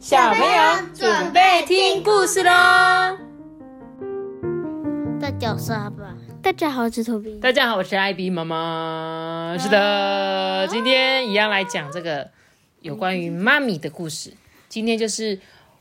[0.00, 2.50] 小朋友准备听故事喽！
[5.20, 6.16] 大家好，我是阿爸。
[6.42, 7.38] 大家好，我是托比。
[7.38, 9.58] 大家好，我是艾比妈妈。
[9.60, 12.30] 是的，今天一样来讲这个
[12.80, 14.32] 有关于妈咪的故事。
[14.70, 15.38] 今天就是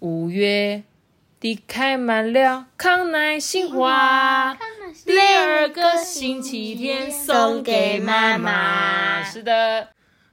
[0.00, 0.82] 五月
[1.40, 4.54] 底开满了康乃馨花，
[5.06, 9.24] 第二个星期天送给妈妈。
[9.24, 9.88] 是的，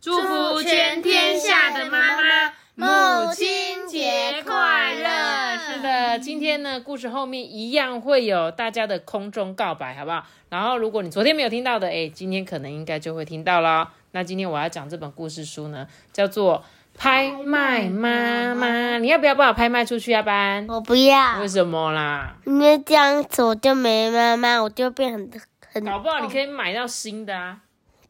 [0.00, 2.86] 祝福全天下的妈妈母
[3.32, 5.56] 亲节快乐！
[5.58, 10.26] 是的，今天呢，故事后面一样会有大家的空中告白，好不好？
[10.48, 13.90] 然后，如果你昨天没有听到的，哎，今天可能应该就会听到了。
[14.10, 16.64] 那今天我要讲这本故事书呢，叫做
[16.98, 18.66] 《拍卖妈妈》。
[18.98, 20.66] 你要不要帮我拍卖出去啊，班？
[20.68, 21.38] 我不要。
[21.40, 22.34] 为什么啦？
[22.44, 25.30] 因为这样子我就没妈妈，我就变很
[25.72, 25.84] 很。
[25.84, 27.58] 搞不好你可以买到新的啊。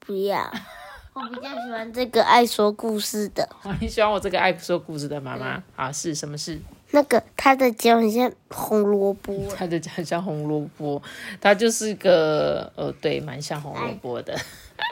[0.00, 0.50] 不要。
[1.14, 3.48] 我比较喜欢这个爱说故事的。
[3.80, 5.92] 你喜欢我这个爱说故事的妈妈啊？
[5.92, 6.60] 是什么事？
[6.90, 9.48] 那个他 的脚很像红萝卜。
[9.56, 11.00] 他的脚很像红萝卜，
[11.40, 14.36] 他就是个呃，对，蛮像红萝卜的。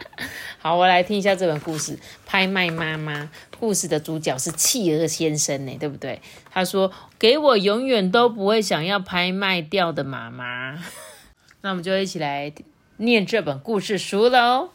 [0.59, 3.25] 好，我来听一下这本故事《拍卖妈妈》。
[3.59, 6.20] 故事的主角是企鹅先生呢，对不对？
[6.53, 10.78] 他说：“给我永远都不会想要拍卖掉的妈妈。
[11.62, 12.53] ”那我们就一起来
[12.98, 14.70] 念这本故事书喽。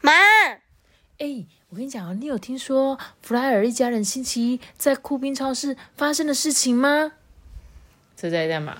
[0.00, 0.12] 妈，
[1.18, 7.12] 哎，我跟你讲啊，你有听说弗莱尔一家人星期一在酷宾超市发生的事情吗？
[8.16, 8.76] 这在干嘛？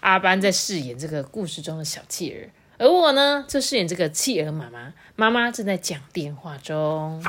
[0.00, 2.48] 阿班在饰演这个故事中的小企鹅，
[2.84, 4.92] 而我呢，就饰演这个企鹅妈妈。
[5.16, 7.22] 妈妈正在讲电话中。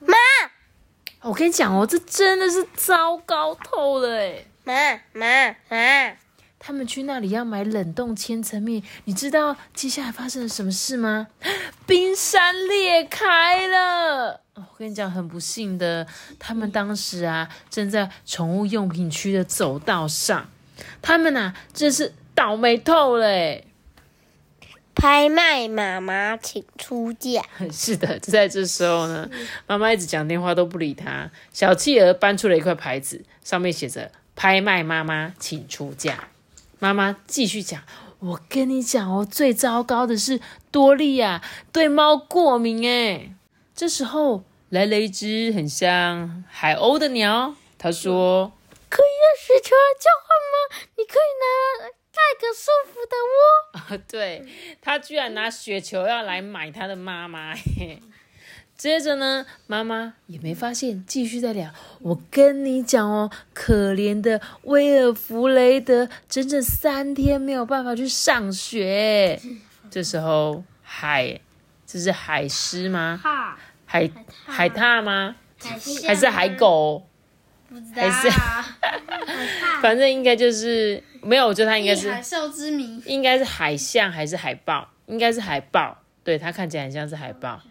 [0.00, 0.14] 妈，
[1.22, 4.44] 我跟你讲哦，这真的是糟糕透了哎！
[4.64, 6.16] 妈妈妈。
[6.58, 11.28] 他们去那里要买冷冻千层面，你知道接下来发生了什么事吗？
[11.86, 14.40] 冰山裂开了！
[14.54, 16.06] 我跟你讲，很不幸的，
[16.38, 20.48] 他们当时啊正在宠物用品区的走道上，
[21.00, 23.60] 他们呐真是倒霉透了！
[24.96, 27.42] 拍卖妈妈，请出价。
[27.70, 29.28] 是的，就在这时候呢，
[29.66, 31.30] 妈妈一直讲电话都不理他。
[31.52, 36.28] 小企鹅搬出了一块牌子，上面写着“拍卖妈妈，请出价”。
[36.80, 37.82] 妈妈继续讲
[38.18, 40.40] ：“我跟你讲哦，最糟糕的是
[40.70, 43.34] 多利亚对猫过敏哎。”
[43.74, 48.52] 这时候来了一只很像海鸥的鸟，他说
[48.88, 50.56] ：“可以用雪球来交换吗？
[50.96, 53.36] 你可以拿盖个舒服的窝。
[54.00, 54.46] ”啊，对
[54.80, 58.00] 他居然拿雪球要来买他的妈妈嘿。
[58.76, 61.72] 接着呢，妈妈也没发现，继续在聊。
[62.00, 69.40] 我跟你讲哦，可怜的威尔弗雷德，整整三天没有办法去上学。
[69.90, 71.40] 这时候，海，
[71.86, 73.18] 这是海狮吗？
[73.86, 74.10] 海
[74.44, 75.36] 海獭吗？
[76.06, 77.06] 还是海狗？
[77.70, 78.02] 不知道。
[78.02, 78.28] 还是，
[79.80, 81.46] 反正应该就是没有。
[81.46, 84.86] 我觉得它应该是海兽之谜，应该是海象还是海豹？
[85.06, 85.96] 应该是海豹。
[86.22, 87.62] 对，它看起来很像是海豹。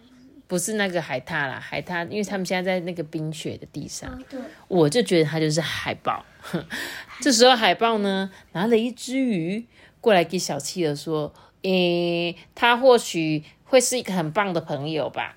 [0.48, 4.22] 不是那个海獭啦，海獭，因为他们现在在那个冰雪的地上，
[4.68, 6.24] 我就觉得它就是海豹。
[7.22, 9.66] 这时候海豹呢，拿了一只鱼
[10.00, 11.34] 过来给小企鹅说
[11.64, 15.36] ：“诶，它或许会是一个很棒的朋友吧。”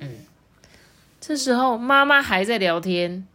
[0.00, 0.18] 嗯，
[1.20, 3.26] 这时候妈妈还在聊天，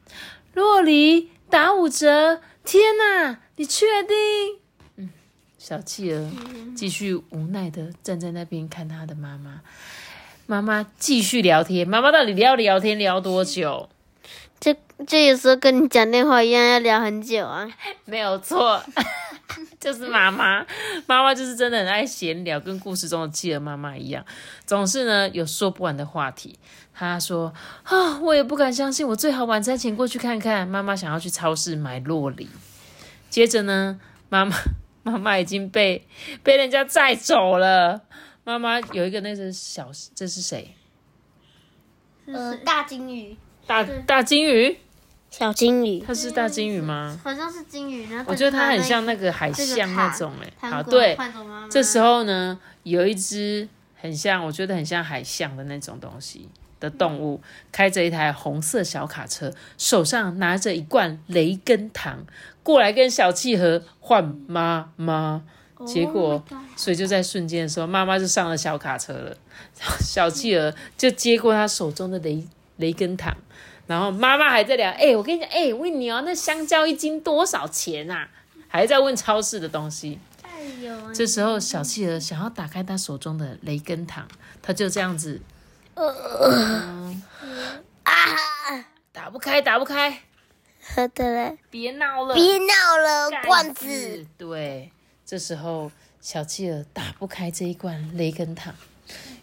[0.53, 4.15] 洛黎打五折，天哪，你确定？
[4.97, 5.09] 嗯，
[5.57, 6.31] 小企鹅
[6.75, 9.61] 继续无奈的站在那边看他的妈妈。
[10.49, 13.87] 妈妈继续聊天，妈妈到底要聊天聊多久？
[14.59, 17.69] 这这有时候跟你讲电话一样，要聊很久啊。
[18.05, 18.83] 没有错，
[19.79, 20.65] 就是妈妈，
[21.05, 24.25] 妈妈就是真的很爱闲聊，跟故事中的企鹅妈妈一样，
[24.65, 26.57] 总是呢有说不完的话题。
[26.95, 27.53] 她说
[27.85, 32.49] ：“啊，我也不敢相信，我最好晚餐前过去看看。”妈妈想要去超市买洛梨。
[33.29, 33.99] 接着呢，
[34.29, 34.57] 妈妈
[35.03, 36.07] 妈妈已经被
[36.41, 38.01] 被人家载走了。
[38.49, 40.73] 妈妈有一个那只小，这是谁？
[42.25, 43.37] 呃，大金鱼。
[43.67, 44.75] 大大金鱼？
[45.29, 45.99] 小金鱼？
[45.99, 47.15] 它是大金鱼吗？
[47.23, 48.07] 好像是金鱼。
[48.25, 50.71] 我觉得它很像那个海象那种哎。
[50.71, 51.15] 好，对。
[51.69, 57.39] 这时候呢，有一只很像，我觉得很像海象的那种东西的动物，
[57.71, 62.25] 开着一台红色小卡车，手上拿着一罐雷根糖，
[62.63, 65.43] 过来跟小企鹅换妈妈。
[65.85, 66.43] 结果，
[66.75, 69.37] 所以就在瞬间的时候，妈妈就上了小卡车了，
[70.01, 72.45] 小企鹅就接过他手中的雷
[72.77, 73.35] 雷根糖，
[73.87, 78.29] 然后妈妈还在聊，哎，我跟你讲，哎，问你哦，那香蕉一斤多少钱啊？
[78.67, 80.19] 还在问超市的东西。
[81.13, 84.27] 这时候，小企鹅想要打开他手中的雷根糖，
[84.61, 85.41] 他就这样子，
[85.93, 87.11] 啊，
[89.11, 90.21] 打不开，打不开，
[90.93, 94.25] 喝的嘞，别闹了，别闹了，罐子。
[94.37, 94.91] 对，
[95.29, 98.73] 这时候小企鹅打不开这一罐雷根糖，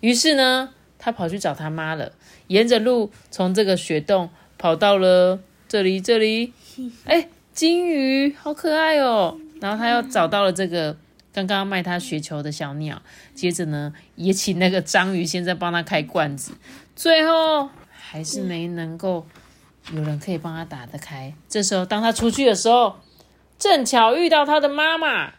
[0.01, 2.11] 于是呢，他跑去找他妈了，
[2.49, 4.29] 沿着路从这个雪洞
[4.59, 5.39] 跑到了
[5.69, 6.53] 这里，这里，
[7.07, 9.39] 哎，金鱼好可爱哦。
[9.61, 10.97] 然后他又找到了这个
[11.33, 13.01] 刚刚卖他雪球的小鸟，
[13.33, 16.51] 接着呢，也请那个章鱼先生帮他开罐子，
[16.97, 19.25] 最后还是没能够。
[19.95, 21.33] 有人可以帮他打得开。
[21.49, 22.97] 这时候，当他出去的时候，
[23.57, 25.35] 正巧遇到他的妈妈。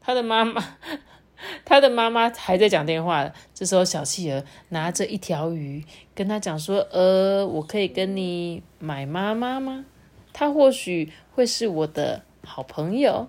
[0.00, 0.64] 他的妈妈，
[1.64, 3.30] 他的妈妈还在讲电话。
[3.54, 9.84] 这时候，小企鹅拿着一条鱼跟他讲说：“呃，我可以跟你买妈妈吗？
[10.32, 13.28] 他或许会是我的好朋友。”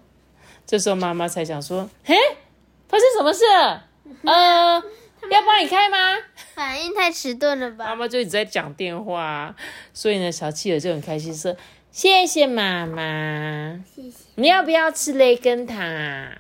[0.65, 2.15] 这时候，妈妈才想说：“嘿，
[2.87, 3.87] 发生什么事了？
[4.23, 4.81] 呃，
[5.29, 5.97] 要帮你开吗？”
[6.55, 7.95] 反应太迟钝了妈吧？
[7.95, 9.55] 妈就一直在讲电话，
[9.93, 11.55] 所以呢，小企鹅就很开心说
[11.91, 14.17] ：“谢谢妈妈，谢谢。
[14.35, 16.37] 你要不要吃雷根糖啊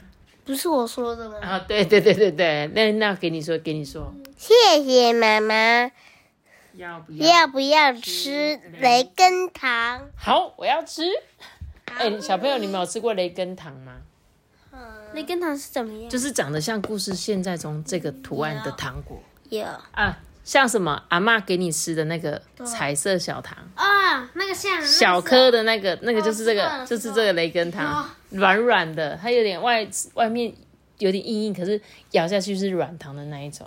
[0.51, 1.37] 不是我说的？”吗？
[1.41, 4.53] 啊，对对对对对，那那给你说，给你说，谢
[4.83, 5.91] 谢妈妈。
[6.75, 7.27] 要不要？
[7.27, 10.09] 要不要吃雷根糖？
[10.15, 11.03] 好，我要吃。
[11.85, 13.97] 哎、小朋友，你们有吃过雷根糖吗？
[15.13, 16.09] 雷根糖是怎么样？
[16.09, 20.17] 就是长得像故事现在中这个图案的糖果有啊，
[20.51, 23.57] 像什么阿妈给你吃的那个彩色小糖。
[23.73, 30.53] 啊，那个像小颗的那个，那个就是这个，就是这个雷根糖软，软软的，它有点外外面
[30.97, 31.79] 有点硬硬，可是
[32.11, 33.65] 咬下去是软糖的那一种。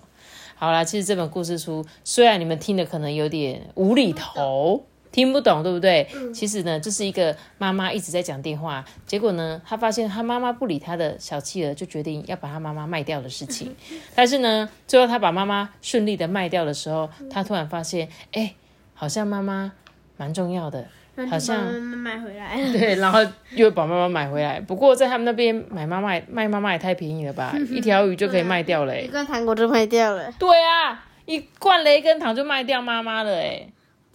[0.57, 4.85] 好啦，其实这本故事书虽然你们听的可能有点无厘头，
[5.15, 6.05] 听不懂，对不对？
[6.35, 13.73] 其实呢，就是一个妈妈一直在讲电话，结果呢，她发现她妈妈不理她的小企鹅，就决定要把她妈妈卖掉的事情。
[14.17, 18.53] 但是呢，最后她把妈妈顺利的卖掉的时候，她突然发现，哎、
[18.93, 19.71] 好像妈妈
[20.17, 20.85] 蛮重要的，
[21.31, 22.57] 好像买回来。
[22.77, 23.21] 对，然后
[23.53, 24.59] 又把妈妈买回来。
[24.59, 29.03] 不过在他们那边买妈妈卖妈妈也太便宜了吧， 一条鱼就可以卖掉了、欸。
[29.03, 33.69] 一罐糖果就卖掉了，对啊，一罐雷根糖就卖掉妈妈了哎、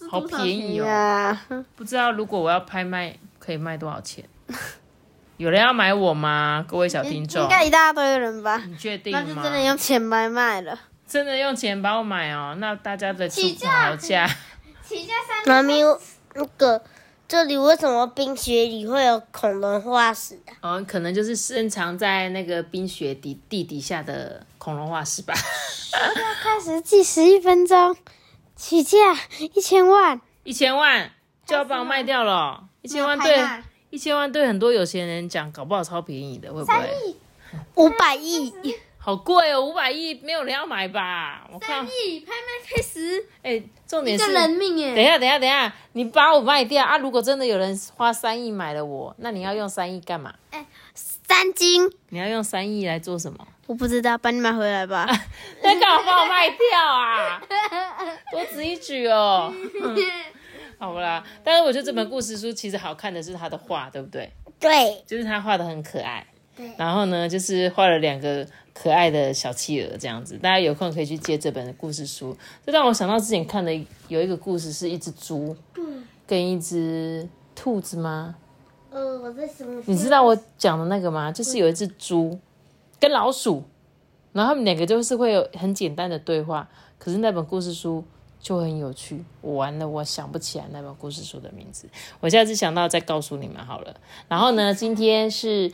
[0.07, 1.45] 好便宜哦、呀！
[1.75, 4.23] 不知道如果我要拍卖，可以卖多少钱？
[5.37, 6.65] 有人要买我吗？
[6.67, 8.61] 各位小听众应，该一大堆人吧？
[8.67, 9.23] 你确定吗？
[9.25, 10.77] 那就真的用钱买卖了。
[11.07, 14.27] 真的用钱帮我买哦、那大家的出起价好价。
[14.85, 15.47] 起价三。
[15.47, 15.81] 妈咪，
[16.35, 16.81] 那个
[17.27, 20.53] 这里为什么冰雪里会有恐龙化石啊？
[20.61, 25.33] 哦，可能就是深藏在那个冰雪底地底下的恐龙化石吧。
[25.93, 27.95] 要开始计时一分钟，
[28.59, 28.97] 起价
[29.39, 30.19] 一千万。
[30.43, 31.09] 一千万
[31.45, 33.39] 就要把我卖掉了哦，一千万对
[33.89, 37.15] 一千万对很多有钱人讲，搞不好超便宜的，会不会？
[37.75, 38.53] 五百亿，
[38.97, 41.47] 好贵哦，五百亿没有人要买吧？
[41.53, 46.97] 我看，亿拍卖开始，哎、重点一是，个人命等一下，等一下，等一下，你把我卖掉啊！
[46.97, 50.33] 如果真的有人花三亿买了我，那你要用三亿干嘛？
[50.93, 53.47] 三金，你要用三亿来做什么？
[53.69, 55.05] 我不知道，把你买回来吧。
[55.61, 57.39] 那干嘛把我卖掉啊？
[58.33, 59.53] 多此一举哦。
[60.79, 64.31] 好啦，但是我觉得这本故事书其实好看的是他的画，对不对？
[64.59, 66.25] 对，就是他画的很可爱。
[66.57, 68.43] 对然后呢，就是画了两个
[68.73, 72.35] 可爱的小企鹅这样子，大家有空可以去借这本故事书。
[72.65, 73.71] 这让我想到之前看的
[74.07, 75.55] 有一个故事，是一只猪
[76.25, 78.33] 跟一只兔子吗？
[78.89, 79.79] 呃，我在什么？
[79.85, 81.31] 你知道我讲的那个吗？
[81.31, 82.39] 就是有一只猪
[82.99, 83.63] 跟老鼠，
[84.33, 88.03] 然后他们两个就是会有很简单的对话，可是那本故事书
[88.39, 89.23] 就很有趣。
[89.41, 91.89] 我完了，我想不起来那本故事书的名字，
[92.19, 93.95] 我下次想到再告诉你们好了。
[94.27, 95.71] 然后呢，今天是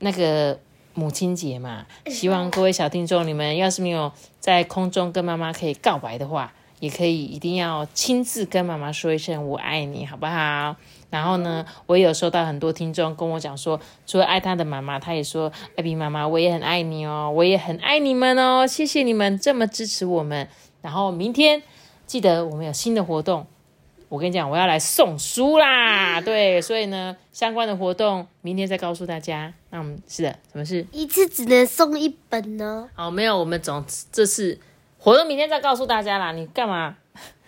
[0.00, 0.58] 那个
[0.94, 10.76] 母亲节嘛，希望各位小听众，你们要是没有在空中跟妈妈可以告白的话，也可以一定要亲自跟妈妈说一声“我爱你”，好不好？
[11.10, 20.46] 然后呢，我也有收到很多听众跟我讲说，除了爱他的妈妈，他也说：“艾比妈妈，我也很爱你哦，我也很爱你们哦，谢谢你们这么支持我们。”
[20.82, 21.62] 然后明天
[22.06, 23.46] 记得我们有新的活动，
[24.10, 29.52] 我跟你讲，我要来送书啦，对，所以呢，相关的活动明天再告诉大家。
[29.70, 30.86] 那我们是的，什么事？
[30.92, 32.88] 一次只能送一本呢？
[32.94, 33.82] 好，没有，我们总
[34.12, 34.60] 这次
[34.98, 36.32] 活动明天再告诉大家啦。
[36.32, 36.96] 你干嘛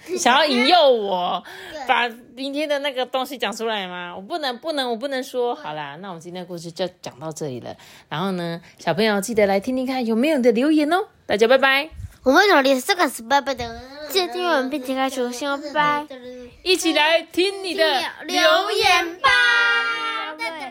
[0.19, 1.45] 想要引诱我
[1.87, 4.15] 把明天的那个东西讲出来吗？
[4.17, 5.55] 我不能，不能，我不能说。
[5.55, 7.77] 好啦，那我们今天的故事就讲到这里了。
[8.09, 11.07] 然后呢，小朋友记得来听听看有没有你的留言哦。
[11.27, 11.91] 大家拜拜，
[12.25, 16.07] 我们努力这个是拜拜的，记得订阅我们并且开小心哦，拜拜。
[16.63, 17.85] 一起来听你的
[18.25, 19.29] 留言吧，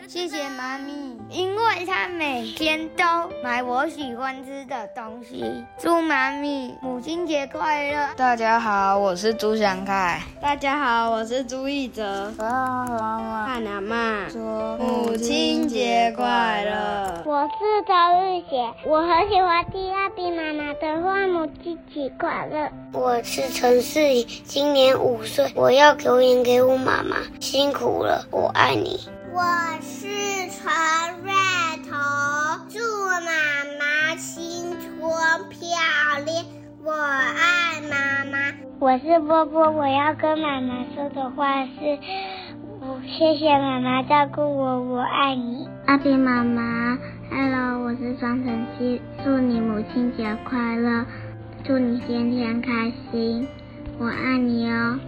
[0.08, 0.99] 谢谢妈咪。
[1.32, 3.04] 因为他每天都
[3.40, 5.64] 买我喜欢吃的东西。
[5.78, 8.08] 祝妈咪母亲节快乐！
[8.16, 10.20] 大家好，我是朱祥凯。
[10.42, 12.32] 大家好，我是朱一哲。
[12.36, 17.22] 我要和妈妈和阿妈说母亲节快乐。
[17.24, 17.94] 我是周
[18.24, 22.68] 玉贤，我很喜欢第二比妈妈的话，母亲节快乐。
[22.92, 28.98] 我是陈世怡，今年五岁，我要留言给我妈妈，辛苦了，我爱你。
[29.32, 29.40] 我
[29.80, 30.08] 是
[30.50, 30.68] 陈
[38.80, 41.98] 我是波波，我要跟妈妈说的话是，
[42.80, 45.68] 我谢谢妈妈照顾我，我爱你。
[45.84, 46.96] 阿比妈妈
[47.30, 51.04] ，Hello，我是张晨曦，祝你母亲节快乐，
[51.62, 53.46] 祝你天天开心，
[53.98, 54.98] 我爱你哦。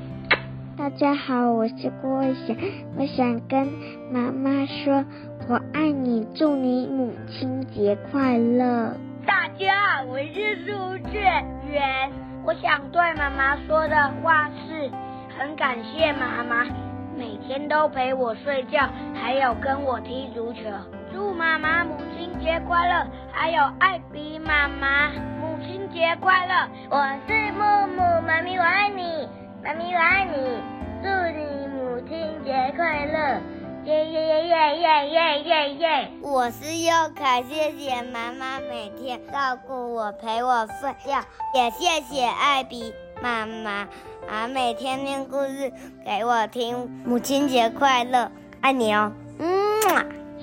[0.77, 2.55] 大家好，我是郭慧贤，
[2.99, 3.67] 我想跟
[4.13, 5.03] 妈妈说，
[5.49, 8.95] 我爱你，祝你母亲节快乐。
[9.25, 11.23] 大家好，我是苏建
[11.71, 12.11] 元，
[12.45, 14.91] 我想对妈妈说的话是，
[15.39, 16.67] 很感谢妈妈
[17.17, 20.63] 每天都陪我睡觉，还有跟我踢足球。
[21.13, 26.69] 祝妈妈母亲节快乐，还有艾比妈妈母亲节快乐。
[26.91, 27.63] 我是木
[27.95, 29.29] 木，妈咪我爱你。
[29.63, 30.61] 妈咪，我爱你，
[31.01, 31.09] 祝
[31.39, 33.41] 你母亲节快乐！
[33.85, 36.11] 耶耶耶耶耶耶耶耶！
[36.23, 41.19] 我是佑凯，谢谢妈妈每天照顾我，陪我睡觉，
[41.53, 43.89] 也谢谢艾比妈妈
[44.29, 45.73] 啊，每天念故事
[46.07, 46.89] 给我听。
[47.05, 49.11] 母亲节快乐，爱你哦！
[49.41, 49.51] 嗯。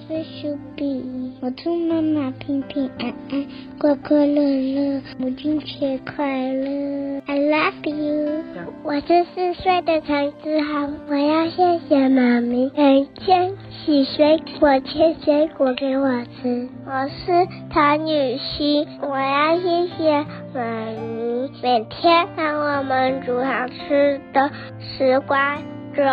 [0.08, 3.48] 是苏比，我祝妈妈平平安安、
[3.80, 7.19] 快快乐乐，母亲节快乐
[7.50, 8.44] love you。
[8.84, 16.70] 我是四岁的陈子豪，我要谢谢妈咪每天洗水果、切水果给我吃。
[16.86, 25.58] 我是唐雨欣，我要谢谢妈咪每天让我们煮好吃的丝瓜
[25.96, 26.04] 粥。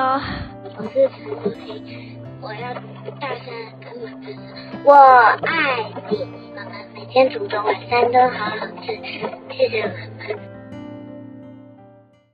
[0.78, 2.16] 我是陈子平。
[2.40, 2.73] 我要
[3.21, 8.87] 大声跟妈妈说，我爱你，妈妈每天煮的晚餐都好好吃，
[9.50, 10.56] 谢谢妈妈。